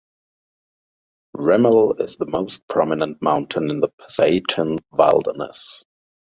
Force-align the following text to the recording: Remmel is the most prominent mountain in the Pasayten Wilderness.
Remmel 1.37 1.99
is 2.01 2.15
the 2.15 2.25
most 2.25 2.67
prominent 2.67 3.21
mountain 3.21 3.69
in 3.69 3.81
the 3.81 3.89
Pasayten 3.99 4.79
Wilderness. 4.93 5.85